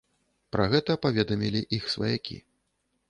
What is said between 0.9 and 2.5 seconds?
паведамілі іх сваякі.